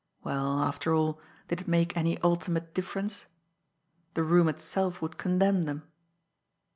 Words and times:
Well, 0.23 0.57
after 0.63 0.95
all, 0.95 1.21
did 1.47 1.61
it 1.61 1.67
make 1.67 1.95
any 1.95 2.17
ultimate 2.21 2.73
difference? 2.73 3.27
The 4.15 4.23
room 4.23 4.49
itself 4.49 4.99
would 4.99 5.19
condemn 5.19 5.61
them! 5.61 5.83